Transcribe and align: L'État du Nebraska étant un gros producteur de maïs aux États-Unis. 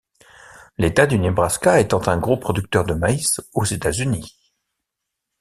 L'État 0.79 1.05
du 1.05 1.19
Nebraska 1.19 1.79
étant 1.79 2.07
un 2.07 2.17
gros 2.17 2.35
producteur 2.35 2.85
de 2.85 2.95
maïs 2.95 3.39
aux 3.53 3.65
États-Unis. 3.65 4.35